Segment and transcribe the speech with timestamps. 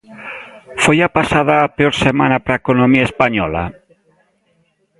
[0.83, 3.63] Foi a pasada a peor semana para a economía española?